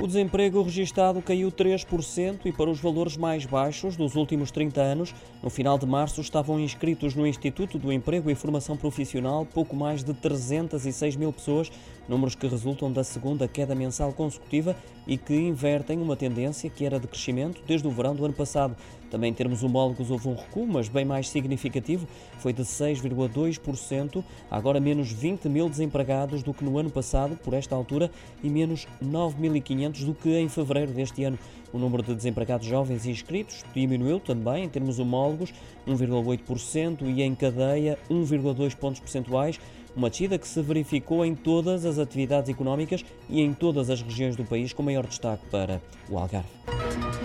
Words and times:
O 0.00 0.08
desemprego 0.08 0.60
registado 0.60 1.22
caiu 1.22 1.52
3% 1.52 2.40
e 2.44 2.52
para 2.52 2.68
os 2.68 2.80
valores 2.80 3.16
mais 3.16 3.46
baixos 3.46 3.96
dos 3.96 4.16
últimos 4.16 4.50
30 4.50 4.80
anos. 4.80 5.14
No 5.40 5.48
final 5.48 5.78
de 5.78 5.86
março 5.86 6.20
estavam 6.20 6.58
inscritos 6.58 7.14
no 7.14 7.24
Instituto 7.24 7.78
do 7.78 7.92
Emprego 7.92 8.28
e 8.28 8.34
Formação 8.34 8.76
Profissional 8.76 9.46
pouco 9.46 9.76
mais 9.76 10.02
de 10.02 10.12
306 10.12 11.14
mil 11.14 11.32
pessoas, 11.32 11.70
números 12.08 12.34
que 12.34 12.46
resultam 12.46 12.92
da 12.92 13.04
segunda 13.04 13.48
queda 13.48 13.74
mensal 13.74 14.12
consecutiva 14.12 14.76
e 15.06 15.16
que 15.16 15.34
invertem 15.34 16.00
uma 16.00 16.16
tendência 16.16 16.70
que 16.70 16.84
era 16.84 16.98
de 16.98 17.06
crescimento 17.06 17.62
desde 17.66 17.86
o 17.86 17.90
verão 17.90 18.14
do 18.14 18.24
ano 18.24 18.34
passado. 18.34 18.76
Também 19.10 19.30
em 19.30 19.34
termos 19.34 19.62
homólogos 19.62 20.10
houve 20.10 20.28
um 20.28 20.34
recuo, 20.34 20.66
mas 20.66 20.88
bem 20.88 21.04
mais 21.04 21.28
significativo, 21.28 22.04
foi 22.38 22.52
de 22.52 22.62
6,2%, 22.62 24.24
agora 24.50 24.80
menos 24.80 25.12
20 25.12 25.48
mil 25.48 25.68
desempregados 25.68 26.42
do 26.42 26.52
que 26.52 26.64
no 26.64 26.78
ano 26.78 26.90
passado, 26.90 27.36
por 27.36 27.54
esta 27.54 27.76
altura, 27.76 28.10
e 28.42 28.48
menos 28.50 28.88
9.500 29.00 30.04
do 30.04 30.14
que 30.14 30.36
em 30.36 30.48
fevereiro 30.48 30.90
deste 30.90 31.22
ano. 31.22 31.38
O 31.72 31.78
número 31.78 32.02
de 32.02 32.14
desempregados 32.14 32.66
jovens 32.66 33.06
inscritos 33.06 33.64
diminuiu 33.72 34.18
também, 34.18 34.64
em 34.64 34.68
termos 34.68 34.98
homólogos, 34.98 35.52
1,8% 35.86 37.02
e 37.02 37.22
em 37.22 37.34
cadeia 37.34 37.98
1,2 38.10 38.74
pontos 38.74 39.00
percentuais, 39.00 39.60
uma 39.96 40.10
descida 40.10 40.38
que 40.38 40.46
se 40.46 40.60
verificou 40.60 41.24
em 41.24 41.34
todas 41.34 41.84
as 41.84 41.98
atividades 41.98 42.50
económicas 42.50 43.04
e 43.28 43.40
em 43.40 43.52
todas 43.52 43.90
as 43.90 44.02
regiões 44.02 44.36
do 44.36 44.44
país, 44.44 44.72
com 44.72 44.82
maior 44.82 45.06
destaque 45.06 45.46
para 45.50 45.80
o 46.08 46.18
Algarve. 46.18 47.23